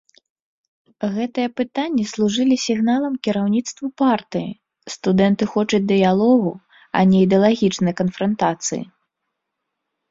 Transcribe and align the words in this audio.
Гэтыя 1.17 1.49
пытанні 1.59 2.05
служылі 2.13 2.55
сігналам 2.65 3.13
кіраўніцтву 3.27 3.87
партыі, 4.05 4.49
студэнты 4.95 5.43
хочуць 5.53 5.85
дыялогу, 5.93 6.51
а 6.99 7.09
не 7.13 7.17
ідэалагічнай 7.29 7.93
канфрантацыі. 8.03 8.83